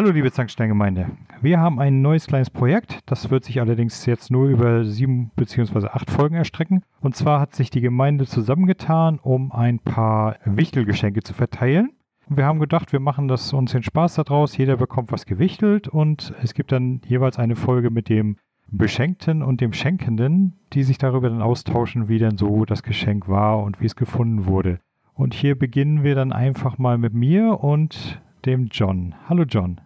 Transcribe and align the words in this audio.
Hallo 0.00 0.12
liebe 0.12 0.32
Zanksteingemeinde. 0.32 1.10
Wir 1.42 1.60
haben 1.60 1.78
ein 1.78 2.00
neues 2.00 2.26
kleines 2.26 2.48
Projekt. 2.48 3.00
Das 3.04 3.30
wird 3.30 3.44
sich 3.44 3.60
allerdings 3.60 4.06
jetzt 4.06 4.30
nur 4.30 4.48
über 4.48 4.82
sieben 4.86 5.30
bzw. 5.36 5.88
acht 5.88 6.10
Folgen 6.10 6.36
erstrecken. 6.36 6.82
Und 7.02 7.16
zwar 7.16 7.38
hat 7.38 7.54
sich 7.54 7.68
die 7.68 7.82
Gemeinde 7.82 8.24
zusammengetan, 8.24 9.18
um 9.18 9.52
ein 9.52 9.78
paar 9.78 10.36
Wichtelgeschenke 10.46 11.22
zu 11.22 11.34
verteilen. 11.34 11.90
Wir 12.30 12.46
haben 12.46 12.60
gedacht, 12.60 12.94
wir 12.94 12.98
machen 12.98 13.28
das 13.28 13.52
uns 13.52 13.72
den 13.72 13.82
Spaß 13.82 14.14
daraus. 14.14 14.56
Jeder 14.56 14.78
bekommt 14.78 15.12
was 15.12 15.26
gewichtelt 15.26 15.86
und 15.86 16.32
es 16.42 16.54
gibt 16.54 16.72
dann 16.72 17.02
jeweils 17.06 17.38
eine 17.38 17.54
Folge 17.54 17.90
mit 17.90 18.08
dem 18.08 18.38
Beschenkten 18.68 19.42
und 19.42 19.60
dem 19.60 19.74
Schenkenden, 19.74 20.54
die 20.72 20.82
sich 20.82 20.96
darüber 20.96 21.28
dann 21.28 21.42
austauschen, 21.42 22.08
wie 22.08 22.18
denn 22.18 22.38
so 22.38 22.64
das 22.64 22.82
Geschenk 22.82 23.28
war 23.28 23.62
und 23.62 23.82
wie 23.82 23.86
es 23.86 23.96
gefunden 23.96 24.46
wurde. 24.46 24.80
Und 25.12 25.34
hier 25.34 25.58
beginnen 25.58 26.04
wir 26.04 26.14
dann 26.14 26.32
einfach 26.32 26.78
mal 26.78 26.96
mit 26.96 27.12
mir 27.12 27.62
und 27.62 28.22
dem 28.46 28.68
John. 28.72 29.14
Hallo 29.28 29.42
John. 29.42 29.78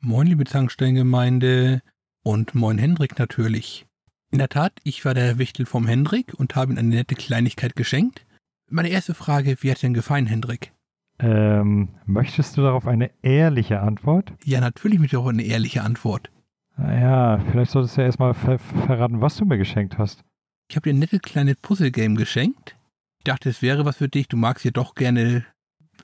Moin, 0.00 0.26
liebe 0.26 0.44
Tankstellengemeinde 0.44 1.82
und 2.22 2.54
moin 2.54 2.78
Hendrik 2.78 3.18
natürlich. 3.18 3.86
In 4.30 4.38
der 4.38 4.48
Tat, 4.48 4.72
ich 4.84 5.04
war 5.04 5.14
der 5.14 5.38
Wichtel 5.38 5.66
vom 5.66 5.86
Hendrik 5.86 6.34
und 6.34 6.54
habe 6.54 6.72
ihm 6.72 6.78
eine 6.78 6.88
nette 6.88 7.14
Kleinigkeit 7.14 7.76
geschenkt. 7.76 8.24
Meine 8.70 8.88
erste 8.88 9.14
Frage, 9.14 9.56
wie 9.60 9.70
hat 9.70 9.82
denn 9.82 9.94
gefallen, 9.94 10.26
Hendrik? 10.26 10.72
Ähm, 11.18 11.88
möchtest 12.06 12.56
du 12.56 12.62
darauf 12.62 12.86
eine 12.86 13.10
ehrliche 13.22 13.80
Antwort? 13.80 14.32
Ja, 14.44 14.60
natürlich 14.60 15.00
mit 15.00 15.14
auch 15.14 15.26
eine 15.26 15.42
ehrliche 15.42 15.82
Antwort. 15.82 16.30
Naja, 16.76 17.38
vielleicht 17.50 17.72
solltest 17.72 17.96
du 17.96 18.02
ja 18.02 18.06
erstmal 18.06 18.34
ver 18.34 18.58
verraten, 18.58 19.20
was 19.20 19.36
du 19.36 19.44
mir 19.44 19.58
geschenkt 19.58 19.98
hast. 19.98 20.22
Ich 20.68 20.76
habe 20.76 20.88
dir 20.88 20.94
ein 20.94 21.00
nettes 21.00 21.22
kleines 21.22 21.56
Puzzle-Game 21.56 22.14
geschenkt. 22.14 22.76
Ich 23.18 23.24
dachte, 23.24 23.48
es 23.48 23.62
wäre 23.62 23.84
was 23.84 23.96
für 23.96 24.08
dich. 24.08 24.28
Du 24.28 24.36
magst 24.36 24.64
ja 24.64 24.70
doch 24.70 24.94
gerne 24.94 25.44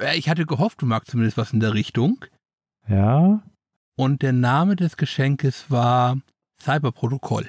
äh, 0.00 0.16
ich 0.16 0.28
hatte 0.28 0.46
gehofft, 0.46 0.82
du 0.82 0.86
magst 0.86 1.10
zumindest 1.10 1.36
was 1.36 1.52
in 1.52 1.60
der 1.60 1.74
Richtung. 1.74 2.24
Ja. 2.88 3.42
Und 3.96 4.22
der 4.22 4.32
Name 4.32 4.76
des 4.76 4.96
Geschenkes 4.96 5.70
war 5.70 6.18
Cyberprotokoll. 6.60 7.46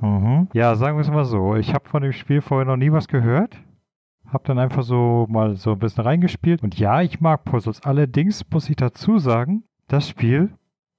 Mhm. 0.00 0.48
Ja, 0.52 0.74
sagen 0.76 0.96
wir 0.96 1.02
es 1.02 1.10
mal 1.10 1.24
so. 1.24 1.56
Ich 1.56 1.74
habe 1.74 1.88
von 1.88 2.02
dem 2.02 2.12
Spiel 2.12 2.40
vorher 2.40 2.66
noch 2.66 2.76
nie 2.76 2.92
was 2.92 3.08
gehört. 3.08 3.56
Hab 4.26 4.44
dann 4.44 4.58
einfach 4.58 4.82
so 4.82 5.26
mal 5.28 5.56
so 5.56 5.72
ein 5.72 5.78
bisschen 5.78 6.04
reingespielt. 6.04 6.62
Und 6.62 6.78
ja, 6.78 7.02
ich 7.02 7.20
mag 7.20 7.44
Puzzles. 7.44 7.82
Allerdings 7.82 8.44
muss 8.50 8.68
ich 8.68 8.76
dazu 8.76 9.18
sagen, 9.18 9.64
das 9.88 10.08
Spiel 10.08 10.50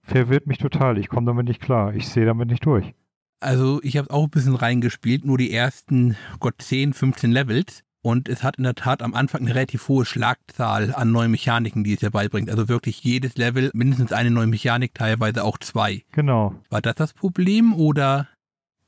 verwirrt 0.04 0.48
mich 0.48 0.58
total. 0.58 0.98
Ich 0.98 1.10
komme 1.10 1.28
damit 1.28 1.48
nicht 1.48 1.62
klar. 1.62 1.94
Ich 1.94 2.10
sehe 2.10 2.26
damit 2.26 2.50
nicht 2.50 2.66
durch. 2.66 2.94
Also 3.40 3.80
ich 3.84 3.98
habe 3.98 4.12
auch 4.12 4.26
ein 4.26 4.30
bisschen 4.30 4.56
reingespielt, 4.56 5.26
nur 5.26 5.38
die 5.38 5.52
ersten, 5.52 6.16
Gott, 6.40 6.56
10, 6.60 6.94
15 6.94 7.32
Levels. 7.32 7.84
Und 8.04 8.30
es 8.30 8.44
hat 8.44 8.58
in 8.58 8.64
der 8.64 8.74
Tat 8.74 9.04
am 9.04 9.14
Anfang 9.14 9.42
eine 9.42 9.54
relativ 9.54 9.88
hohe 9.88 10.06
Schlagzahl 10.06 10.94
an 10.96 11.12
neuen 11.12 11.30
Mechaniken, 11.30 11.84
die 11.84 11.94
es 11.94 12.00
dabei 12.00 12.28
bringt. 12.28 12.50
Also 12.50 12.68
wirklich 12.68 13.04
jedes 13.04 13.38
Level 13.38 13.70
mindestens 13.74 14.12
eine 14.12 14.32
neue 14.32 14.48
Mechanik, 14.48 14.96
teilweise 14.96 15.44
auch 15.44 15.60
zwei. 15.60 16.04
Genau. 16.12 16.56
War 16.70 16.82
das 16.82 16.96
das 16.96 17.14
Problem 17.14 17.76
oder? 17.76 18.28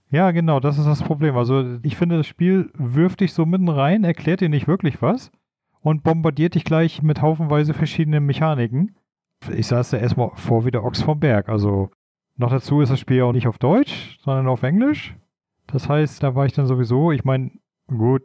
Ja, 0.10 0.32
genau, 0.32 0.60
das 0.60 0.80
ist 0.80 0.86
das 0.86 1.04
Problem. 1.04 1.38
Also 1.38 1.78
ich 1.84 1.96
finde, 1.96 2.18
das 2.18 2.28
Spiel 2.28 2.72
wirft 2.74 3.20
dich 3.20 3.34
so 3.34 3.46
mitten 3.46 3.70
rein, 3.70 4.04
erklärt 4.04 4.42
dir 4.42 4.50
nicht 4.50 4.68
wirklich 4.68 5.02
was 5.02 5.32
und 5.82 6.04
bombardiert 6.04 6.56
dich 6.56 6.64
gleich 6.64 7.04
mit 7.04 7.22
haufenweise 7.22 7.74
verschiedenen 7.74 8.26
Mechaniken. 8.26 8.96
Ich 9.52 9.68
saß 9.68 9.92
da 9.92 9.98
erstmal 9.98 10.32
vor 10.36 10.66
wie 10.66 10.72
der 10.72 10.84
Ochs 10.84 11.02
vom 11.02 11.20
Berg. 11.20 11.50
Also 11.50 11.92
noch 12.36 12.50
dazu 12.50 12.82
ist 12.82 12.90
das 12.90 13.00
Spiel 13.00 13.22
auch 13.22 13.34
nicht 13.34 13.48
auf 13.48 13.60
Deutsch, 13.60 14.18
sondern 14.24 14.48
auf 14.48 14.64
Englisch. 14.64 15.16
Das 15.68 15.88
heißt, 15.88 16.24
da 16.24 16.34
war 16.34 16.46
ich 16.46 16.54
dann 16.54 16.68
sowieso, 16.68 17.12
ich 17.12 17.24
meine, 17.24 17.52
gut, 17.88 18.24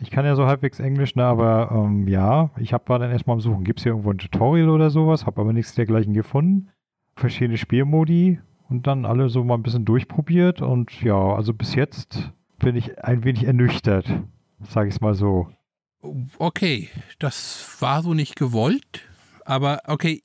ich 0.00 0.10
kann 0.10 0.24
ja 0.24 0.34
so 0.34 0.46
halbwegs 0.46 0.80
Englisch, 0.80 1.14
ne, 1.14 1.24
aber 1.24 1.70
ähm, 1.72 2.08
ja, 2.08 2.50
ich 2.58 2.72
hab, 2.72 2.88
war 2.88 2.98
dann 2.98 3.10
erstmal 3.10 3.34
am 3.34 3.40
Suchen. 3.40 3.64
Gibt 3.64 3.78
es 3.78 3.84
hier 3.84 3.92
irgendwo 3.92 4.10
ein 4.10 4.18
Tutorial 4.18 4.68
oder 4.68 4.90
sowas? 4.90 5.26
Habe 5.26 5.40
aber 5.40 5.52
nichts 5.52 5.74
dergleichen 5.74 6.14
gefunden. 6.14 6.70
Verschiedene 7.16 7.58
Spielmodi 7.58 8.40
und 8.68 8.86
dann 8.86 9.04
alle 9.04 9.28
so 9.28 9.44
mal 9.44 9.54
ein 9.54 9.62
bisschen 9.62 9.84
durchprobiert. 9.84 10.62
Und 10.62 11.00
ja, 11.02 11.14
also 11.14 11.54
bis 11.54 11.74
jetzt 11.74 12.32
bin 12.58 12.74
ich 12.76 13.02
ein 13.04 13.24
wenig 13.24 13.44
ernüchtert, 13.44 14.06
sage 14.62 14.88
ich 14.88 14.96
es 14.96 15.00
mal 15.00 15.14
so. 15.14 15.48
Okay, 16.38 16.90
das 17.18 17.76
war 17.80 18.02
so 18.02 18.14
nicht 18.14 18.36
gewollt, 18.36 19.08
aber 19.44 19.80
okay. 19.86 20.22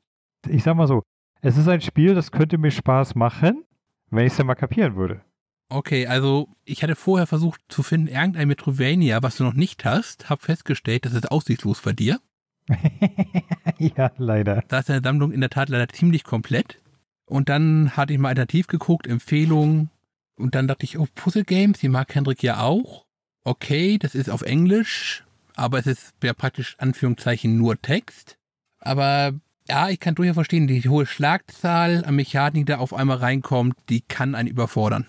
Ich 0.47 0.63
sag 0.63 0.75
mal 0.75 0.87
so, 0.87 1.03
es 1.41 1.57
ist 1.57 1.67
ein 1.67 1.81
Spiel, 1.81 2.15
das 2.15 2.31
könnte 2.31 2.57
mir 2.57 2.71
Spaß 2.71 3.15
machen, 3.15 3.63
wenn 4.09 4.25
ich 4.25 4.31
es 4.31 4.37
dann 4.37 4.47
mal 4.47 4.55
kapieren 4.55 4.95
würde. 4.95 5.21
Okay, 5.69 6.07
also 6.07 6.49
ich 6.65 6.81
hatte 6.81 6.95
vorher 6.95 7.27
versucht 7.27 7.61
zu 7.69 7.83
finden, 7.83 8.07
irgendein 8.07 8.47
Metrovania, 8.47 9.21
was 9.21 9.37
du 9.37 9.43
noch 9.43 9.53
nicht 9.53 9.85
hast, 9.85 10.29
habe 10.29 10.41
festgestellt, 10.41 11.05
das 11.05 11.13
ist 11.13 11.31
aussichtslos 11.31 11.81
bei 11.81 11.93
dir. 11.93 12.19
ja, 13.77 14.11
leider. 14.17 14.63
Da 14.67 14.79
ist 14.79 14.89
deine 14.89 15.03
Sammlung 15.03 15.31
in 15.31 15.41
der 15.41 15.51
Tat 15.51 15.69
leider 15.69 15.87
ziemlich 15.89 16.23
komplett. 16.23 16.81
Und 17.25 17.49
dann 17.49 17.95
hatte 17.95 18.13
ich 18.13 18.19
mal 18.19 18.29
alternativ 18.29 18.65
geguckt, 18.65 19.05
Empfehlungen. 19.05 19.91
Und 20.35 20.55
dann 20.55 20.67
dachte 20.67 20.85
ich, 20.85 20.97
oh, 20.97 21.07
Puzzle 21.13 21.43
Games, 21.43 21.79
die 21.79 21.89
mag 21.89 22.13
Hendrik 22.15 22.41
ja 22.41 22.61
auch. 22.61 23.05
Okay, 23.43 23.99
das 23.99 24.15
ist 24.15 24.29
auf 24.29 24.41
Englisch, 24.41 25.23
aber 25.55 25.79
es 25.79 25.87
ist 25.87 26.13
ja 26.23 26.33
praktisch 26.33 26.75
Anführungszeichen 26.79 27.57
nur 27.57 27.79
Text. 27.81 28.37
Aber 28.79 29.33
ja, 29.67 29.89
ich 29.89 29.99
kann 29.99 30.15
durchaus 30.15 30.33
verstehen, 30.33 30.67
die 30.67 30.89
hohe 30.89 31.05
Schlagzahl 31.05 32.03
an 32.05 32.15
Mechanik, 32.15 32.65
die 32.65 32.71
da 32.71 32.79
auf 32.79 32.93
einmal 32.93 33.17
reinkommt, 33.17 33.75
die 33.89 34.01
kann 34.01 34.33
einen 34.33 34.49
überfordern. 34.49 35.05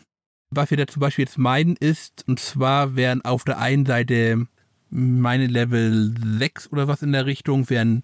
Was 0.50 0.70
wir 0.70 0.76
da 0.76 0.86
zum 0.86 1.00
Beispiel 1.00 1.24
jetzt 1.24 1.38
meinen 1.38 1.76
ist, 1.76 2.24
und 2.26 2.40
zwar 2.40 2.96
wären 2.96 3.24
auf 3.24 3.44
der 3.44 3.58
einen 3.58 3.86
Seite 3.86 4.46
meine 4.90 5.46
Level 5.46 6.14
6 6.38 6.72
oder 6.72 6.88
was 6.88 7.02
in 7.02 7.12
der 7.12 7.26
Richtung, 7.26 7.70
werden 7.70 8.02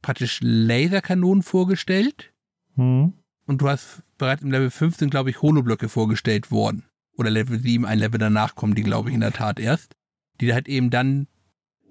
praktisch 0.00 0.38
Laserkanonen 0.40 1.42
vorgestellt. 1.42 2.32
Hm. 2.76 3.12
Und 3.46 3.60
du 3.60 3.68
hast 3.68 4.02
bereits 4.18 4.42
im 4.42 4.50
Level 4.50 4.70
15, 4.70 5.10
glaube 5.10 5.30
ich, 5.30 5.42
Holoblöcke 5.42 5.88
vorgestellt 5.88 6.50
worden. 6.50 6.84
Oder 7.16 7.30
Level 7.30 7.60
7, 7.60 7.84
ein 7.84 7.98
Level 7.98 8.18
danach 8.18 8.54
kommen 8.54 8.74
die, 8.74 8.82
glaube 8.82 9.10
ich, 9.10 9.14
in 9.14 9.20
der 9.20 9.32
Tat 9.32 9.60
erst. 9.60 9.94
Die 10.40 10.52
halt 10.52 10.68
eben 10.68 10.90
dann 10.90 11.28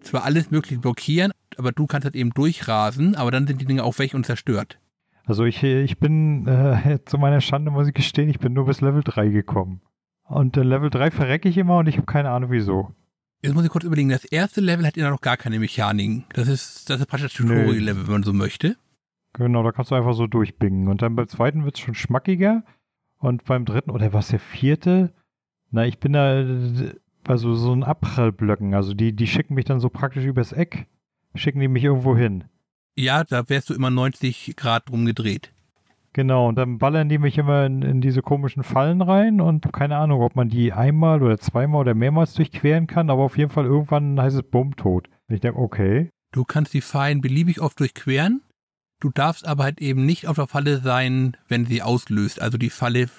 zwar 0.02 0.24
alles 0.24 0.52
möglich 0.52 0.80
blockieren, 0.80 1.32
aber 1.58 1.72
du 1.72 1.88
kannst 1.88 2.06
halt 2.06 2.16
eben 2.16 2.32
durchrasen, 2.32 3.16
aber 3.16 3.32
dann 3.32 3.48
sind 3.48 3.62
die 3.62 3.66
Dinge 3.66 3.84
auch 3.84 3.98
weg 4.00 4.14
und 4.14 4.26
zerstört. 4.26 4.80
Also 5.26 5.46
ich, 5.46 5.64
ich 5.64 6.00
bin, 6.00 6.48
äh, 6.48 7.00
zu 7.06 7.18
meiner 7.18 7.42
Schande 7.42 7.72
muss 7.72 7.88
ich 7.88 7.94
gestehen, 7.94 8.30
ich 8.30 8.40
bin 8.40 8.54
nur 8.54 8.66
bis 8.66 8.82
Level 8.82 9.04
3 9.04 9.30
gekommen. 9.30 9.82
Und 10.24 10.58
äh, 10.58 10.64
Level 10.64 10.90
3 10.90 11.12
verrecke 11.12 11.50
ich 11.50 11.58
immer 11.58 11.78
und 11.78 11.88
ich 11.88 11.98
habe 11.98 12.06
keine 12.06 12.30
Ahnung 12.30 12.52
wieso. 12.52 12.94
Jetzt 13.42 13.54
muss 13.54 13.64
ich 13.64 13.70
kurz 13.70 13.84
überlegen, 13.84 14.10
das 14.10 14.26
erste 14.26 14.62
Level 14.62 14.88
hat 14.88 14.98
ja 14.98 15.10
noch 15.10 15.22
gar 15.22 15.38
keine 15.38 15.60
Mechaniken. 15.60 16.26
Das 16.34 16.48
ist, 16.48 16.90
das 16.90 17.00
ist 17.00 17.08
praktisch 17.08 17.34
das 17.34 17.38
Tutorial-Level, 17.38 18.08
wenn 18.08 18.14
man 18.14 18.24
so 18.24 18.34
möchte. 18.34 18.76
Genau, 19.34 19.62
da 19.62 19.72
kannst 19.72 19.92
du 19.92 19.96
einfach 19.96 20.14
so 20.14 20.26
durchbingen. 20.26 20.88
Und 20.88 21.02
dann 21.02 21.16
beim 21.16 21.28
zweiten 21.28 21.66
wird 21.66 21.76
es 21.76 21.82
schon 21.82 21.94
schmackiger. 21.94 22.64
Und 23.20 23.44
beim 23.46 23.66
dritten, 23.66 23.92
oder 23.92 24.14
was 24.14 24.30
der 24.30 24.40
vierte? 24.40 25.14
Na, 25.70 25.86
ich 25.86 26.00
bin 26.00 26.14
da 26.14 26.44
bei 27.24 27.38
so, 27.38 27.54
so 27.54 27.72
einen 27.72 27.84
Abprallblöcken. 27.84 28.74
Also 28.74 28.94
die, 28.94 29.14
die 29.14 29.28
schicken 29.28 29.56
mich 29.56 29.66
dann 29.66 29.80
so 29.80 29.90
praktisch 29.90 30.26
übers 30.26 30.52
Eck, 30.52 30.88
schicken 31.36 31.60
die 31.60 31.68
mich 31.68 31.84
irgendwo 31.84 32.16
hin. 32.16 32.46
Ja, 32.96 33.24
da 33.24 33.50
wärst 33.50 33.70
du 33.70 33.74
immer 33.74 33.90
90 33.90 34.56
Grad 34.56 34.90
drum 34.90 35.06
gedreht. 35.06 35.52
Genau, 36.14 36.48
und 36.48 36.56
dann 36.56 36.78
ballern 36.78 37.10
die 37.10 37.18
mich 37.18 37.38
immer 37.38 37.66
in, 37.66 37.82
in, 37.82 38.00
diese 38.00 38.22
komischen 38.22 38.64
Fallen 38.64 39.02
rein 39.02 39.42
und 39.42 39.74
keine 39.74 39.98
Ahnung, 39.98 40.22
ob 40.22 40.38
man 40.38 40.48
die 40.48 40.72
einmal 40.72 41.22
oder 41.22 41.38
zweimal 41.38 41.82
oder 41.82 41.94
mehrmals 41.94 42.34
durchqueren 42.36 42.88
kann, 42.88 43.10
aber 43.10 43.24
auf 43.24 43.38
jeden 43.38 43.52
Fall 43.52 43.66
irgendwann 43.66 44.22
heißt 44.22 44.38
es 44.38 44.44
Bumm 44.44 44.78
tot. 44.78 45.10
Und 45.28 45.36
ich 45.36 45.42
denke, 45.42 45.60
okay. 45.60 46.10
Du 46.32 46.46
kannst 46.46 46.74
die 46.74 46.80
Fallen 46.80 47.20
beliebig 47.20 47.60
oft 47.60 47.78
durchqueren, 47.82 48.42
du 49.02 49.10
darfst 49.10 49.46
aber 49.46 49.66
halt 49.66 49.82
eben 49.82 50.06
nicht 50.06 50.28
auf 50.28 50.38
der 50.38 50.48
Falle 50.48 50.78
sein, 50.78 51.36
wenn 51.50 51.66
sie 51.66 51.82
auslöst. 51.82 52.42
Also 52.42 52.58
die 52.58 52.70
Falle, 52.70 53.10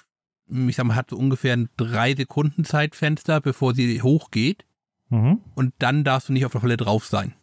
ich 0.48 0.76
sag 0.76 0.86
mal, 0.86 0.96
hat 0.96 1.10
so 1.10 1.18
ungefähr 1.18 1.54
ein 1.54 1.68
drei 1.76 2.14
Sekunden 2.14 2.64
Zeitfenster, 2.64 3.42
bevor 3.42 3.74
sie 3.74 4.00
hochgeht. 4.00 4.64
Mhm. 5.10 5.42
Und 5.54 5.74
dann 5.80 6.02
darfst 6.02 6.30
du 6.30 6.32
nicht 6.32 6.46
auf 6.46 6.52
der 6.52 6.62
Falle 6.62 6.78
drauf 6.78 7.04
sein. 7.04 7.34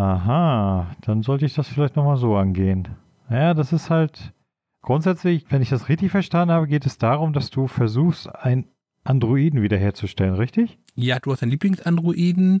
Aha, 0.00 0.96
dann 1.02 1.22
sollte 1.22 1.44
ich 1.44 1.52
das 1.52 1.68
vielleicht 1.68 1.94
nochmal 1.94 2.16
so 2.16 2.34
angehen. 2.34 2.88
Ja, 3.28 3.52
das 3.52 3.70
ist 3.70 3.90
halt 3.90 4.32
grundsätzlich, 4.80 5.44
wenn 5.50 5.60
ich 5.60 5.68
das 5.68 5.90
richtig 5.90 6.10
verstanden 6.10 6.54
habe, 6.54 6.68
geht 6.68 6.86
es 6.86 6.96
darum, 6.96 7.34
dass 7.34 7.50
du 7.50 7.66
versuchst, 7.66 8.34
einen 8.34 8.64
Androiden 9.04 9.60
wiederherzustellen, 9.60 10.36
richtig? 10.36 10.78
Ja, 10.94 11.18
du 11.18 11.30
hast 11.30 11.42
einen 11.42 11.50
Lieblingsandroiden, 11.50 12.60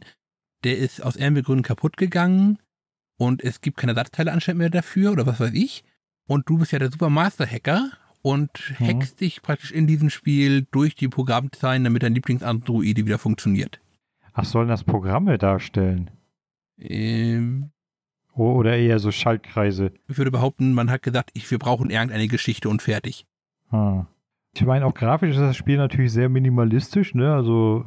der 0.64 0.76
ist 0.76 1.02
aus 1.02 1.16
irgendwelchen 1.16 1.46
Gründen 1.46 1.62
kaputt 1.62 1.96
gegangen 1.96 2.58
und 3.16 3.42
es 3.42 3.62
gibt 3.62 3.78
keine 3.78 3.92
Ersatzteile 3.92 4.32
anscheinend 4.32 4.58
mehr 4.58 4.68
dafür 4.68 5.10
oder 5.10 5.24
was 5.26 5.40
weiß 5.40 5.54
ich. 5.54 5.82
Und 6.26 6.46
du 6.46 6.58
bist 6.58 6.72
ja 6.72 6.78
der 6.78 6.90
Supermaster-Hacker 6.90 7.90
und 8.20 8.50
mhm. 8.78 8.86
hackst 8.86 9.18
dich 9.18 9.40
praktisch 9.40 9.72
in 9.72 9.86
diesem 9.86 10.10
Spiel 10.10 10.66
durch 10.72 10.94
die 10.94 11.08
Programmzeilen, 11.08 11.84
damit 11.84 12.02
dein 12.02 12.14
Lieblingsandroide 12.14 13.06
wieder 13.06 13.18
funktioniert. 13.18 13.80
Ach, 14.34 14.44
sollen 14.44 14.68
das 14.68 14.84
Programme 14.84 15.38
darstellen? 15.38 16.10
Ähm, 16.80 17.70
Oder 18.34 18.76
eher 18.76 18.98
so 18.98 19.10
Schaltkreise. 19.10 19.92
ich 20.08 20.18
würde 20.18 20.30
behaupten, 20.30 20.72
man 20.72 20.90
hat 20.90 21.02
gesagt, 21.02 21.30
ich, 21.34 21.50
wir 21.50 21.58
brauchen 21.58 21.90
irgendeine 21.90 22.28
Geschichte 22.28 22.68
und 22.68 22.82
fertig. 22.82 23.26
Hm. 23.70 24.06
Ich 24.54 24.64
meine, 24.64 24.86
auch 24.86 24.94
grafisch 24.94 25.30
ist 25.30 25.40
das 25.40 25.56
Spiel 25.56 25.76
natürlich 25.76 26.12
sehr 26.12 26.28
minimalistisch, 26.28 27.14
ne? 27.14 27.32
Also 27.32 27.84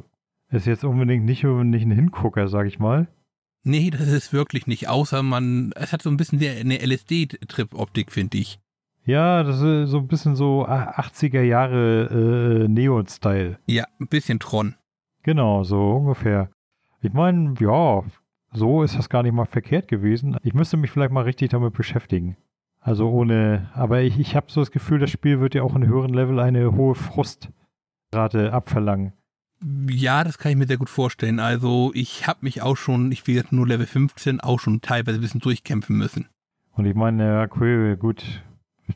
ist 0.50 0.66
jetzt 0.66 0.84
unbedingt 0.84 1.24
nicht, 1.24 1.44
nicht 1.44 1.84
ein 1.84 1.90
Hingucker, 1.90 2.48
sag 2.48 2.66
ich 2.66 2.78
mal. 2.78 3.08
Nee, 3.64 3.90
das 3.90 4.08
ist 4.08 4.32
wirklich 4.32 4.66
nicht, 4.66 4.88
außer 4.88 5.22
man, 5.22 5.72
es 5.74 5.92
hat 5.92 6.02
so 6.02 6.10
ein 6.10 6.16
bisschen 6.16 6.38
eine 6.38 6.78
LSD-Trip-Optik, 6.84 8.12
finde 8.12 8.38
ich. 8.38 8.60
Ja, 9.06 9.42
das 9.42 9.60
ist 9.60 9.90
so 9.90 9.98
ein 9.98 10.06
bisschen 10.06 10.36
so 10.36 10.66
80er 10.66 11.42
Jahre 11.42 12.64
äh, 12.64 12.68
Neon-Style. 12.68 13.58
Ja, 13.66 13.84
ein 14.00 14.08
bisschen 14.08 14.38
Tron. 14.38 14.76
Genau, 15.22 15.64
so 15.64 15.96
ungefähr. 15.96 16.50
Ich 17.00 17.12
meine, 17.12 17.54
ja, 17.58 18.02
so 18.54 18.82
ist 18.82 18.96
das 18.96 19.08
gar 19.08 19.22
nicht 19.22 19.34
mal 19.34 19.46
verkehrt 19.46 19.88
gewesen. 19.88 20.36
Ich 20.42 20.54
müsste 20.54 20.76
mich 20.76 20.90
vielleicht 20.90 21.12
mal 21.12 21.22
richtig 21.22 21.50
damit 21.50 21.74
beschäftigen. 21.74 22.36
Also 22.80 23.08
ohne, 23.10 23.70
aber 23.74 24.02
ich, 24.02 24.18
ich 24.18 24.36
habe 24.36 24.46
so 24.48 24.60
das 24.60 24.70
Gefühl, 24.70 24.98
das 24.98 25.10
Spiel 25.10 25.40
wird 25.40 25.54
ja 25.54 25.62
auch 25.62 25.74
in 25.74 25.86
höheren 25.86 26.12
Level 26.12 26.38
eine 26.38 26.72
hohe 26.72 26.94
Frustrate 26.94 28.52
abverlangen. 28.52 29.12
Ja, 29.88 30.22
das 30.22 30.36
kann 30.36 30.52
ich 30.52 30.58
mir 30.58 30.66
sehr 30.66 30.76
gut 30.76 30.90
vorstellen. 30.90 31.40
Also 31.40 31.92
ich 31.94 32.26
habe 32.26 32.40
mich 32.42 32.60
auch 32.60 32.76
schon, 32.76 33.10
ich 33.10 33.26
will 33.26 33.34
jetzt 33.34 33.52
nur 33.52 33.66
Level 33.66 33.86
15, 33.86 34.40
auch 34.40 34.60
schon 34.60 34.82
teilweise 34.82 35.18
ein 35.18 35.22
bisschen 35.22 35.40
durchkämpfen 35.40 35.96
müssen. 35.96 36.26
Und 36.72 36.84
ich 36.84 36.94
meine, 36.94 37.24
ja, 37.24 37.48
cool, 37.58 37.96
gut, 37.96 38.42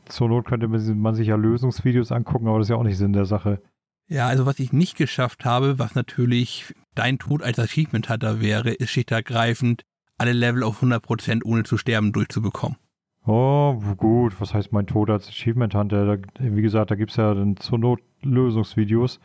zur 0.05 0.29
Not 0.29 0.45
könnte 0.45 0.67
man 0.67 1.15
sich 1.15 1.27
ja 1.27 1.35
Lösungsvideos 1.35 2.11
angucken, 2.11 2.47
aber 2.47 2.59
das 2.59 2.67
ist 2.67 2.71
ja 2.71 2.75
auch 2.75 2.83
nicht 2.83 2.97
Sinn 2.97 3.13
der 3.13 3.25
Sache. 3.25 3.61
Ja, 4.09 4.27
also 4.27 4.47
was 4.47 4.57
ich 4.57 4.73
nicht 4.73 4.97
geschafft 4.97 5.45
habe, 5.45 5.77
was 5.77 5.93
natürlich 5.93 6.73
dein 6.95 7.19
Tod 7.19 7.43
als 7.43 7.59
Achievement 7.59 8.09
Hunter 8.09 8.41
wäre, 8.41 8.71
ist 8.71 8.89
schlicht 8.89 9.11
ergreifend, 9.11 9.83
alle 10.17 10.33
Level 10.33 10.63
auf 10.63 10.81
100% 10.81 11.45
ohne 11.45 11.63
zu 11.63 11.77
sterben 11.77 12.11
durchzubekommen. 12.11 12.77
Oh, 13.25 13.75
gut, 13.97 14.41
was 14.41 14.55
heißt 14.55 14.71
mein 14.71 14.87
Tod 14.87 15.11
als 15.11 15.27
Achievement 15.27 15.75
Hunter? 15.75 16.17
Da, 16.17 16.29
wie 16.39 16.63
gesagt, 16.63 16.89
da 16.89 16.95
gibt 16.95 17.11
es 17.11 17.17
ja 17.17 17.35
dann 17.35 17.55
zur 17.57 17.77
Not 17.77 18.01
Lösungsvideos. 18.23 19.19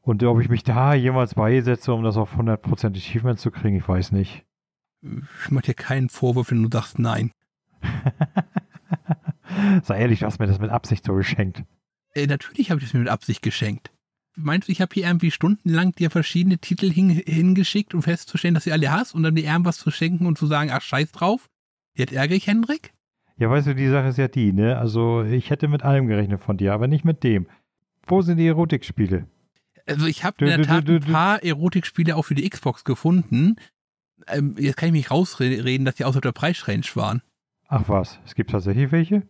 Und 0.00 0.24
ob 0.24 0.40
ich 0.40 0.48
mich 0.48 0.62
da 0.62 0.94
jemals 0.94 1.34
beisetze, 1.34 1.92
um 1.92 2.02
das 2.02 2.16
auf 2.16 2.34
100% 2.34 2.96
Achievement 2.96 3.38
zu 3.38 3.50
kriegen, 3.50 3.76
ich 3.76 3.86
weiß 3.86 4.12
nicht. 4.12 4.46
Ich 5.02 5.50
mache 5.50 5.66
dir 5.66 5.74
keinen 5.74 6.08
Vorwurf, 6.08 6.50
wenn 6.50 6.62
du 6.62 6.70
sagst 6.72 6.98
nein. 6.98 7.30
Sei 9.82 10.00
ehrlich, 10.00 10.20
du 10.20 10.26
hast 10.26 10.38
mir 10.38 10.46
das 10.46 10.60
mit 10.60 10.70
Absicht 10.70 11.04
so 11.04 11.14
geschenkt. 11.14 11.62
Äh, 12.14 12.26
natürlich 12.26 12.70
habe 12.70 12.80
ich 12.80 12.86
das 12.86 12.94
mir 12.94 13.00
mit 13.00 13.10
Absicht 13.10 13.42
geschenkt. 13.42 13.92
Meinst 14.36 14.68
du, 14.68 14.72
ich 14.72 14.80
habe 14.80 14.94
hier 14.94 15.06
irgendwie 15.06 15.30
stundenlang 15.30 15.92
dir 15.92 16.10
verschiedene 16.10 16.58
Titel 16.58 16.90
hin, 16.90 17.10
hingeschickt, 17.10 17.94
um 17.94 18.02
festzustellen, 18.02 18.54
dass 18.54 18.64
du 18.64 18.72
alle 18.72 18.90
hast 18.90 19.14
und 19.14 19.22
dann 19.22 19.34
dir 19.34 19.44
irgendwas 19.44 19.78
zu 19.78 19.90
schenken 19.90 20.26
und 20.26 20.38
zu 20.38 20.46
sagen, 20.46 20.70
ach 20.72 20.82
scheiß 20.82 21.12
drauf? 21.12 21.48
Jetzt 21.94 22.12
ärgere 22.12 22.36
ich 22.36 22.46
Hendrik? 22.46 22.92
Ja, 23.36 23.50
weißt 23.50 23.68
du, 23.68 23.74
die 23.74 23.88
Sache 23.88 24.08
ist 24.08 24.18
ja 24.18 24.28
die, 24.28 24.52
ne? 24.52 24.78
Also 24.78 25.22
ich 25.22 25.50
hätte 25.50 25.66
mit 25.66 25.82
allem 25.82 26.06
gerechnet 26.06 26.42
von 26.42 26.56
dir, 26.56 26.72
aber 26.72 26.86
nicht 26.86 27.04
mit 27.04 27.24
dem. 27.24 27.46
Wo 28.06 28.22
sind 28.22 28.38
die 28.38 28.46
Erotikspiele? 28.46 29.26
Also 29.86 30.06
ich 30.06 30.24
habe 30.24 30.44
in 30.44 30.46
der 30.46 30.62
Tat 30.62 30.88
ein 30.88 31.00
paar 31.00 31.42
Erotikspiele 31.42 32.16
auch 32.16 32.22
für 32.22 32.34
die 32.34 32.48
Xbox 32.48 32.84
gefunden. 32.84 33.56
Ähm, 34.26 34.54
jetzt 34.58 34.76
kann 34.76 34.88
ich 34.88 34.92
mich 34.92 35.10
rausreden, 35.10 35.84
dass 35.84 35.96
die 35.96 36.04
außerhalb 36.04 36.22
der 36.22 36.32
Preisrange 36.32 36.84
waren. 36.94 37.22
Ach 37.66 37.88
was, 37.88 38.20
es 38.24 38.34
gibt 38.34 38.50
tatsächlich 38.50 38.92
welche? 38.92 39.22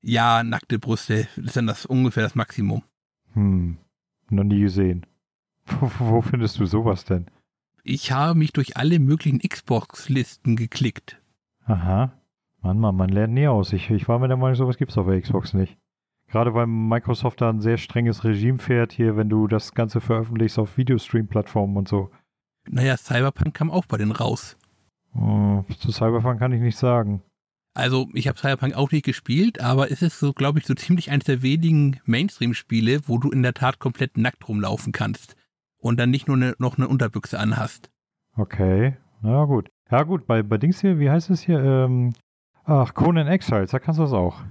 Ja, 0.00 0.42
nackte 0.42 0.78
Brüste, 0.78 1.28
das 1.36 1.46
ist 1.46 1.56
dann 1.56 1.66
das 1.66 1.84
ungefähr 1.84 2.22
das 2.22 2.34
Maximum. 2.34 2.82
Hm, 3.34 3.78
noch 4.34 4.44
nie 4.44 4.60
gesehen. 4.60 5.06
Wo, 5.98 6.22
findest 6.22 6.58
du 6.58 6.66
sowas 6.66 7.04
denn? 7.04 7.26
Ich 7.84 8.12
habe 8.12 8.38
mich 8.38 8.52
durch 8.52 8.76
alle 8.76 8.98
möglichen 8.98 9.38
Xbox-Listen 9.38 10.56
geklickt. 10.56 11.20
Aha. 11.64 12.12
Mann, 12.60 12.78
Mann, 12.78 12.96
man 12.96 13.08
lernt 13.10 13.34
nie 13.34 13.46
aus. 13.46 13.72
Ich, 13.72 13.90
ich 13.90 14.08
war 14.08 14.18
mir 14.18 14.28
der 14.28 14.36
Meinung, 14.36 14.56
sowas 14.56 14.76
gibt 14.76 14.90
es 14.90 14.98
auf 14.98 15.06
der 15.06 15.20
Xbox 15.20 15.54
nicht. 15.54 15.78
Gerade 16.28 16.52
weil 16.52 16.66
Microsoft 16.66 17.40
da 17.40 17.48
ein 17.48 17.60
sehr 17.60 17.78
strenges 17.78 18.24
Regime 18.24 18.58
fährt 18.58 18.92
hier, 18.92 19.16
wenn 19.16 19.30
du 19.30 19.46
das 19.46 19.72
Ganze 19.74 20.00
veröffentlichst 20.00 20.58
auf 20.58 20.76
Videostream-Plattformen 20.76 21.76
und 21.76 21.88
so. 21.88 22.10
Naja, 22.68 22.96
Cyberpunk 22.96 23.54
kam 23.54 23.70
auch 23.70 23.86
bei 23.86 23.96
denen 23.96 24.12
raus. 24.12 24.56
Oh, 25.14 25.64
zu 25.78 25.90
Cyberpunk 25.90 26.38
kann 26.38 26.52
ich 26.52 26.60
nicht 26.60 26.76
sagen. 26.76 27.22
Also, 27.78 28.08
ich 28.12 28.26
habe 28.26 28.36
Cyberpunk 28.36 28.74
auch 28.74 28.90
nicht 28.90 29.04
gespielt, 29.04 29.60
aber 29.60 29.92
es 29.92 30.02
ist 30.02 30.18
so, 30.18 30.32
glaube 30.32 30.58
ich, 30.58 30.66
so 30.66 30.74
ziemlich 30.74 31.12
eines 31.12 31.26
der 31.26 31.42
wenigen 31.42 32.00
Mainstream-Spiele, 32.06 33.02
wo 33.06 33.18
du 33.18 33.30
in 33.30 33.44
der 33.44 33.54
Tat 33.54 33.78
komplett 33.78 34.18
nackt 34.18 34.48
rumlaufen 34.48 34.92
kannst 34.92 35.36
und 35.78 36.00
dann 36.00 36.10
nicht 36.10 36.26
nur 36.26 36.36
eine, 36.36 36.56
noch 36.58 36.76
eine 36.76 36.88
Unterbüchse 36.88 37.38
anhast. 37.38 37.88
Okay, 38.36 38.96
na 39.22 39.44
gut. 39.44 39.68
Ja 39.92 40.02
gut, 40.02 40.26
bei, 40.26 40.42
bei 40.42 40.58
Dings 40.58 40.80
hier, 40.80 40.98
wie 40.98 41.08
heißt 41.08 41.30
es 41.30 41.40
hier? 41.40 41.60
Ähm, 41.60 42.14
ach, 42.64 42.94
Conan 42.94 43.28
Exiles, 43.28 43.70
da 43.70 43.78
kannst 43.78 43.98
du 43.98 44.02
das 44.02 44.12
auch. 44.12 44.42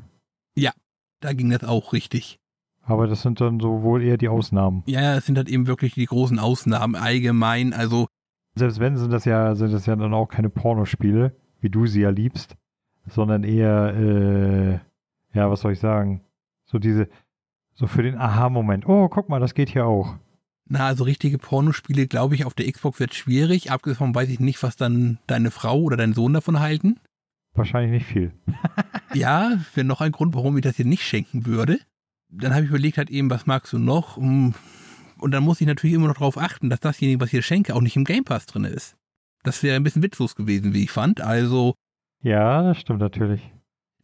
Ja, 0.56 0.72
da 1.20 1.34
ging 1.34 1.50
das 1.50 1.66
auch 1.66 1.92
richtig. 1.92 2.40
Aber 2.82 3.08
das 3.08 3.24
sind 3.24 3.42
dann 3.42 3.60
so 3.60 3.84
wohl 3.84 4.04
eher 4.04 4.16
die 4.16 4.30
Ausnahmen. 4.30 4.84
Ja, 4.88 5.18
es 5.18 5.26
sind 5.26 5.38
halt 5.38 5.50
eben 5.50 5.68
wirklich 5.68 5.96
die 5.96 6.06
großen 6.06 6.40
Ausnahmen 6.40 6.96
allgemein. 6.96 7.74
Also 7.74 8.08
selbst 8.56 8.80
wenn 8.80 8.96
sind 8.96 9.12
das 9.12 9.26
ja 9.26 9.54
sind 9.56 9.74
das 9.74 9.86
ja 9.86 9.98
dann 9.98 10.14
auch 10.14 10.28
keine 10.28 10.50
Pornospiele, 10.50 11.36
wie 11.60 11.70
du 11.70 11.86
sie 11.88 12.02
ja 12.02 12.10
liebst, 12.10 12.56
sondern 13.08 13.44
eher 13.44 13.94
äh, 13.96 14.80
ja, 15.38 15.50
was 15.50 15.62
soll 15.62 15.74
ich 15.74 15.80
sagen, 15.80 16.22
so 16.66 16.80
diese 16.80 17.08
so 17.76 17.86
für 17.86 18.02
den 18.02 18.18
Aha-Moment. 18.18 18.88
Oh, 18.88 19.08
guck 19.08 19.30
mal, 19.30 19.40
das 19.40 19.54
geht 19.54 19.70
hier 19.70 19.86
auch. 19.86 20.16
Na, 20.68 20.88
also 20.88 21.04
richtige 21.04 21.38
Pornospiele, 21.38 22.08
glaube 22.08 22.34
ich, 22.34 22.44
auf 22.44 22.56
der 22.56 22.70
Xbox 22.70 23.00
wird 23.00 23.14
schwierig. 23.14 23.72
Abgesehen 23.72 24.16
weiß 24.16 24.30
ich 24.30 24.40
nicht, 24.40 24.62
was 24.64 24.76
dann 24.76 25.20
deine 25.28 25.52
Frau 25.52 25.80
oder 25.82 25.96
dein 25.96 26.14
Sohn 26.14 26.34
davon 26.34 26.60
halten. 26.60 27.00
Wahrscheinlich 27.54 27.92
nicht 27.92 28.08
viel. 28.08 28.34
ja, 29.14 29.60
wäre 29.76 29.86
noch 29.86 30.02
ein 30.02 30.12
Grund, 30.12 30.34
warum 30.34 30.58
ich 30.58 30.64
das 30.64 30.76
hier 30.76 30.86
nicht 30.86 31.04
schenken 31.04 31.46
würde. 31.46 31.80
Dann 32.30 32.54
habe 32.54 32.64
ich 32.64 32.70
überlegt 32.70 32.98
halt 32.98 33.12
eben, 33.12 33.30
was 33.30 33.46
magst 33.46 33.72
du 33.72 33.78
noch? 33.78 34.18
Und 34.18 34.56
dann 35.22 35.44
muss 35.44 35.62
ich 35.62 35.68
natürlich 35.68 35.96
immer 35.96 36.08
noch 36.08 36.16
darauf 36.16 36.38
achten, 36.38 36.70
dass 36.70 36.80
dasjenige, 36.80 37.22
was 37.22 37.28
ich 37.28 37.32
hier 37.32 37.42
schenke, 37.44 37.76
auch 37.76 37.82
nicht 37.82 37.96
im 37.96 38.04
Game 38.04 38.26
Pass 38.26 38.48
drin 38.48 38.66
ist. 38.66 38.98
Das 39.44 39.62
wäre 39.62 39.76
ein 39.76 39.84
bisschen 39.84 40.04
witzlos 40.04 40.36
gewesen, 40.36 40.74
wie 40.74 40.84
ich 40.84 40.92
fand. 40.92 41.22
Also. 41.22 41.76
Ja, 42.22 42.64
das 42.64 42.80
stimmt 42.80 43.00
natürlich. 43.00 43.52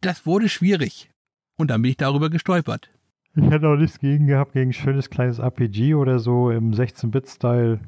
Das 0.00 0.26
wurde 0.26 0.48
schwierig. 0.48 1.10
Und 1.56 1.70
dann 1.70 1.82
bin 1.82 1.90
ich 1.90 1.96
darüber 1.96 2.30
gestolpert. 2.30 2.90
Ich 3.36 3.50
hätte 3.50 3.68
auch 3.68 3.76
nichts 3.76 3.98
gegen 3.98 4.26
gehabt, 4.26 4.52
gegen 4.52 4.70
ein 4.70 4.74
schönes 4.74 5.10
kleines 5.10 5.38
RPG 5.38 5.94
oder 5.94 6.18
so 6.18 6.50
im 6.50 6.72
16-Bit-Style. 6.72 7.80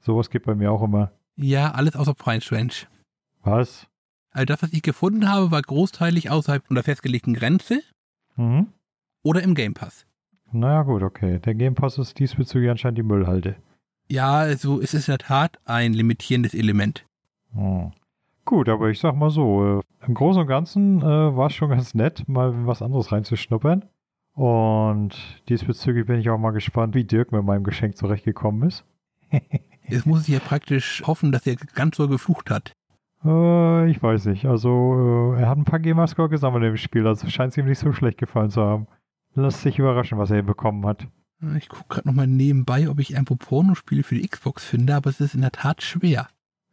Sowas 0.00 0.30
gibt 0.30 0.46
bei 0.46 0.54
mir 0.54 0.70
auch 0.70 0.82
immer. 0.82 1.12
Ja, 1.36 1.72
alles 1.72 1.96
außer 1.96 2.14
Price 2.14 2.52
Range. 2.52 2.72
Was? 3.42 3.86
Also 4.30 4.46
das, 4.46 4.62
was 4.62 4.72
ich 4.72 4.82
gefunden 4.82 5.28
habe, 5.28 5.50
war 5.50 5.60
großteilig 5.60 6.30
außerhalb 6.30 6.66
der 6.68 6.82
festgelegten 6.82 7.34
Grenze 7.34 7.82
mhm. 8.36 8.68
oder 9.22 9.42
im 9.42 9.54
Game 9.54 9.74
Pass. 9.74 10.06
Naja 10.52 10.82
gut, 10.82 11.02
okay. 11.02 11.38
Der 11.38 11.54
Game 11.54 11.74
Pass 11.74 11.98
ist 11.98 12.18
diesbezüglich 12.18 12.70
anscheinend 12.70 12.98
die 12.98 13.02
Müllhalde. 13.02 13.56
Ja, 14.08 14.36
also 14.36 14.80
es 14.80 14.94
ist 14.94 15.08
in 15.08 15.12
der 15.12 15.18
Tat 15.18 15.58
ein 15.64 15.94
limitierendes 15.94 16.54
Element. 16.54 17.06
Hm. 17.54 17.92
Gut, 18.44 18.68
aber 18.68 18.90
ich 18.90 18.98
sag 18.98 19.14
mal 19.14 19.30
so, 19.30 19.78
äh, 19.78 20.06
im 20.06 20.14
Großen 20.14 20.42
und 20.42 20.48
Ganzen 20.48 21.00
äh, 21.00 21.04
war 21.04 21.46
es 21.46 21.54
schon 21.54 21.70
ganz 21.70 21.94
nett, 21.94 22.28
mal 22.28 22.66
was 22.66 22.82
anderes 22.82 23.12
reinzuschnuppern. 23.12 23.84
Und 24.34 25.42
diesbezüglich 25.48 26.06
bin 26.06 26.18
ich 26.18 26.30
auch 26.30 26.38
mal 26.38 26.52
gespannt, 26.52 26.94
wie 26.94 27.04
Dirk 27.04 27.32
mit 27.32 27.44
meinem 27.44 27.64
Geschenk 27.64 27.96
zurechtgekommen 27.96 28.68
ist. 28.68 28.84
Jetzt 29.88 30.06
muss 30.06 30.22
ich 30.22 30.34
ja 30.34 30.40
praktisch 30.40 31.02
hoffen, 31.06 31.32
dass 31.32 31.46
er 31.46 31.56
ganz 31.56 31.96
so 31.96 32.08
geflucht 32.08 32.50
hat. 32.50 32.72
Äh, 33.24 33.90
ich 33.90 34.02
weiß 34.02 34.26
nicht. 34.26 34.46
Also, 34.46 35.34
äh, 35.36 35.40
er 35.42 35.48
hat 35.48 35.58
ein 35.58 35.64
paar 35.64 35.80
Gamerscore 35.80 36.28
gesammelt 36.28 36.64
im 36.64 36.76
Spiel, 36.76 37.06
also 37.06 37.28
scheint 37.28 37.52
es 37.52 37.58
ihm 37.58 37.66
nicht 37.66 37.78
so 37.78 37.92
schlecht 37.92 38.18
gefallen 38.18 38.50
zu 38.50 38.62
haben. 38.62 38.86
Lass 39.34 39.62
sich 39.62 39.78
überraschen, 39.78 40.18
was 40.18 40.30
er 40.30 40.42
bekommen 40.42 40.86
hat. 40.86 41.06
Ich 41.56 41.68
gucke 41.68 41.88
gerade 41.88 42.08
nochmal 42.08 42.26
nebenbei, 42.26 42.88
ob 42.88 43.00
ich 43.00 43.12
irgendwo 43.12 43.34
Pornospiele 43.34 44.02
für 44.02 44.14
die 44.14 44.26
Xbox 44.26 44.64
finde, 44.64 44.94
aber 44.94 45.10
es 45.10 45.20
ist 45.20 45.34
in 45.34 45.40
der 45.40 45.50
Tat 45.50 45.82
schwer. 45.82 46.28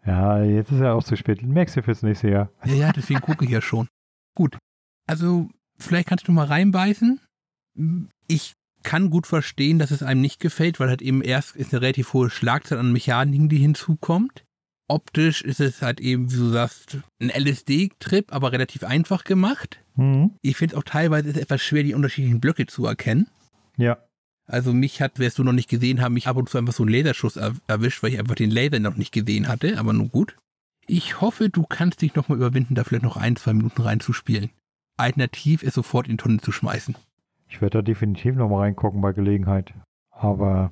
Ja, 0.09 0.43
jetzt 0.43 0.71
ist 0.71 0.79
ja 0.79 0.93
auch 0.93 1.03
zu 1.03 1.15
spät. 1.15 1.41
Merkst 1.41 1.77
du 1.77 1.83
fürs 1.83 2.03
nächste 2.03 2.29
Jahr. 2.29 2.49
Ja, 2.65 2.73
ja, 2.73 2.91
deswegen 2.91 3.21
gucke 3.21 3.45
ich 3.45 3.51
ja 3.51 3.61
schon. 3.61 3.87
Gut. 4.35 4.57
Also, 5.07 5.49
vielleicht 5.77 6.07
kannst 6.07 6.27
du 6.27 6.31
mal 6.31 6.47
reinbeißen. 6.47 7.19
Ich 8.27 8.53
kann 8.83 9.09
gut 9.09 9.27
verstehen, 9.27 9.79
dass 9.79 9.91
es 9.91 10.03
einem 10.03 10.21
nicht 10.21 10.39
gefällt, 10.39 10.79
weil 10.79 10.89
halt 10.89 11.01
eben 11.01 11.21
erst 11.21 11.55
ist 11.55 11.73
eine 11.73 11.81
relativ 11.81 12.13
hohe 12.13 12.29
Schlagzahl 12.29 12.79
an 12.79 12.93
Mechaniken, 12.93 13.49
die 13.49 13.57
hinzukommt 13.57 14.45
optisch 14.89 15.41
ist 15.41 15.59
es 15.59 15.81
halt 15.81 16.01
eben, 16.01 16.31
wie 16.31 16.37
du 16.37 16.49
sagst, 16.49 16.97
ein 17.21 17.29
LSD-Trip, 17.29 18.33
aber 18.33 18.51
relativ 18.51 18.83
einfach 18.83 19.23
gemacht. 19.23 19.81
Mhm. 19.95 20.35
Ich 20.41 20.57
finde 20.57 20.77
auch 20.77 20.83
teilweise 20.83 21.29
ist 21.29 21.37
es 21.37 21.43
etwas 21.43 21.61
schwer, 21.61 21.83
die 21.83 21.93
unterschiedlichen 21.93 22.41
Blöcke 22.41 22.65
zu 22.65 22.85
erkennen. 22.85 23.27
Ja. 23.77 23.97
Also 24.49 24.73
mich 24.73 24.99
hat, 24.99 25.19
wer 25.19 25.27
es 25.27 25.35
du 25.35 25.43
noch 25.43 25.53
nicht 25.53 25.69
gesehen 25.69 26.01
haben, 26.01 26.15
mich 26.15 26.27
ab 26.27 26.35
und 26.35 26.49
zu 26.49 26.57
einfach 26.57 26.73
so 26.73 26.81
einen 26.81 26.91
Laserschuss 26.91 27.37
er 27.37 27.53
erwischt, 27.67 28.01
weil 28.01 28.13
ich 28.13 28.19
einfach 28.19 28.33
den 28.33 28.49
Laser 28.49 28.79
noch 28.79 28.97
nicht 28.97 29.11
gesehen 29.11 29.47
hatte, 29.47 29.77
aber 29.77 29.93
nun 29.93 30.09
gut. 30.09 30.35
Ich 30.87 31.21
hoffe, 31.21 31.49
du 31.49 31.63
kannst 31.63 32.01
dich 32.01 32.15
nochmal 32.15 32.39
überwinden, 32.39 32.73
da 32.73 32.83
vielleicht 32.83 33.03
noch 33.03 33.15
ein, 33.15 33.35
zwei 33.35 33.53
Minuten 33.53 33.83
reinzuspielen. 33.83 34.49
Alternativ 34.97 35.61
es 35.61 35.75
sofort 35.75 36.07
in 36.07 36.13
die 36.13 36.17
Tonne 36.17 36.39
zu 36.39 36.51
schmeißen. 36.51 36.95
Ich 37.47 37.61
werde 37.61 37.77
da 37.77 37.81
definitiv 37.83 38.35
nochmal 38.35 38.61
reingucken 38.61 39.01
bei 39.01 39.13
Gelegenheit. 39.13 39.71
Aber 40.09 40.71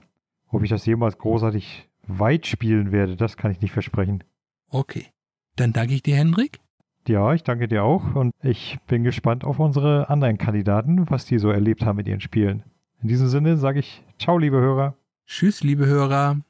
ob 0.49 0.63
ich 0.63 0.71
das 0.71 0.87
jemals 0.87 1.19
großartig 1.19 1.87
weit 2.07 2.47
spielen 2.47 2.91
werde, 2.91 3.15
das 3.15 3.37
kann 3.37 3.51
ich 3.51 3.61
nicht 3.61 3.73
versprechen. 3.73 4.23
Okay. 4.69 5.05
Dann 5.55 5.71
danke 5.71 5.93
ich 5.93 6.01
dir, 6.01 6.15
Hendrik. 6.15 6.59
Ja, 7.07 7.31
ich 7.33 7.43
danke 7.43 7.67
dir 7.67 7.83
auch 7.83 8.15
und 8.15 8.33
ich 8.41 8.79
bin 8.87 9.03
gespannt 9.03 9.43
auf 9.43 9.59
unsere 9.59 10.09
anderen 10.09 10.39
Kandidaten, 10.39 11.09
was 11.11 11.25
die 11.25 11.37
so 11.37 11.51
erlebt 11.51 11.85
haben 11.85 11.97
mit 11.97 12.07
ihren 12.07 12.21
Spielen. 12.21 12.63
In 13.01 13.09
diesem 13.09 13.27
Sinne 13.27 13.57
sage 13.57 13.79
ich 13.79 14.03
Ciao, 14.19 14.37
liebe 14.37 14.57
Hörer. 14.57 14.95
Tschüss, 15.25 15.61
liebe 15.61 15.85
Hörer. 15.85 16.41